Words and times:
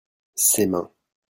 ses 0.33 0.65
mains. 0.65 0.89